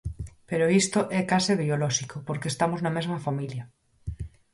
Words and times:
Pero 0.49 0.71
isto 0.81 0.99
é 1.19 1.29
case 1.31 1.53
biolóxico, 1.61 2.17
porque 2.27 2.51
estamos 2.53 2.79
na 2.81 2.95
mesma 2.97 3.17
familia. 3.27 3.63